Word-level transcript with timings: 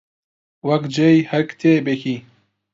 وەک 0.67 0.83
جێی 0.95 1.19
هەر 1.31 1.43
کتێبێکی 1.49 2.17